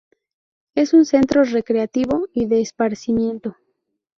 Es 0.73 0.95
un 0.95 1.05
centro 1.05 1.43
recreativo 1.43 2.27
y 2.33 2.47
de 2.47 2.59
esparcimiento. 2.59 3.55